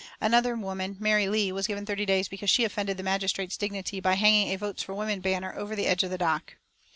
[0.19, 4.15] Another woman, Mary Leigh, was given thirty days because she offended the magistrate's dignity by
[4.15, 6.55] hanging a "Votes for Women" banner over the edge of the dock.